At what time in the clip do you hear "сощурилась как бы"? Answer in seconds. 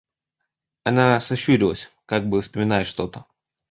1.21-2.41